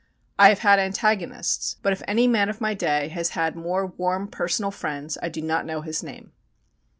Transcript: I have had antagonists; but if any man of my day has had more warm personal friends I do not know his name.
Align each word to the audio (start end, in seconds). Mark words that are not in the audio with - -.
I 0.39 0.49
have 0.49 0.57
had 0.65 0.79
antagonists; 0.79 1.75
but 1.83 1.93
if 1.93 2.01
any 2.07 2.27
man 2.27 2.49
of 2.49 2.59
my 2.59 2.73
day 2.73 3.09
has 3.09 3.29
had 3.37 3.55
more 3.55 3.85
warm 3.85 4.27
personal 4.29 4.71
friends 4.71 5.15
I 5.21 5.29
do 5.29 5.43
not 5.43 5.63
know 5.63 5.81
his 5.81 6.01
name. 6.01 6.31